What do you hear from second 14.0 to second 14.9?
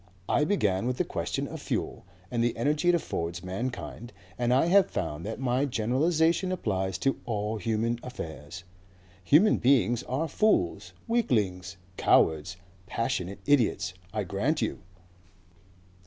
I grant you.